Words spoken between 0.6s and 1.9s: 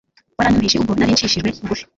ubwo narinshishijwe bugufi